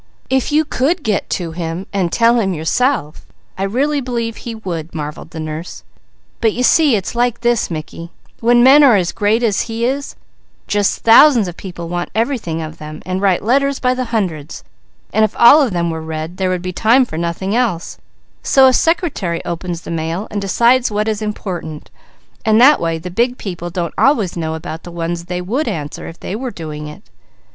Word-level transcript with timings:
"If 0.31 0.51
you 0.51 0.65
could 0.65 1.03
get 1.03 1.29
to 1.29 1.51
him 1.51 1.85
and 1.93 2.11
tell 2.11 2.39
him 2.39 2.55
yourself, 2.55 3.27
I 3.55 3.61
really 3.61 4.01
believe 4.01 4.37
he 4.37 4.55
would," 4.55 4.95
marvelled 4.95 5.29
the 5.29 5.39
nurse. 5.39 5.83
"But 6.39 6.53
you 6.53 6.63
see 6.63 6.95
it's 6.95 7.13
like 7.13 7.41
this, 7.41 7.69
Mickey: 7.69 8.09
when 8.39 8.63
men 8.63 8.81
are 8.83 8.95
as 8.95 9.11
great 9.11 9.43
as 9.43 9.61
he 9.69 9.85
is, 9.85 10.15
just 10.67 11.01
thousands 11.03 11.47
of 11.47 11.55
people 11.55 11.87
want 11.87 12.09
everything 12.15 12.63
of 12.63 12.79
them, 12.79 13.03
and 13.05 13.21
write 13.21 13.43
letters 13.43 13.79
by 13.79 13.93
the 13.93 14.05
hundreds, 14.05 14.63
and 15.13 15.23
if 15.23 15.35
all 15.37 15.61
of 15.61 15.71
them 15.71 15.91
were 15.91 16.01
read 16.01 16.37
there 16.37 16.49
would 16.49 16.63
be 16.63 16.73
time 16.73 17.05
for 17.05 17.19
nothing 17.19 17.55
else, 17.55 17.99
so 18.41 18.65
a 18.65 18.73
secretary 18.73 19.45
opens 19.45 19.81
the 19.81 19.91
mail 19.91 20.27
and 20.31 20.41
decides 20.41 20.89
what 20.89 21.07
is 21.07 21.21
important, 21.21 21.91
and 22.43 22.59
that 22.59 22.79
way 22.79 22.97
the 22.97 23.11
big 23.11 23.37
people 23.37 23.69
don't 23.69 23.93
always 23.99 24.35
know 24.35 24.55
about 24.55 24.81
the 24.81 24.89
ones 24.91 25.25
they 25.25 25.41
would 25.41 25.67
answer 25.67 26.07
if 26.07 26.19
they 26.19 26.35
were 26.35 26.49
doing 26.49 26.87
it. 26.87 27.03